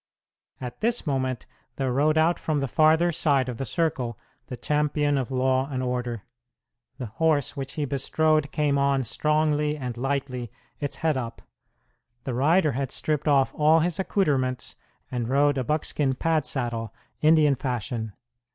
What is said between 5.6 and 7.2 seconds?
and order. The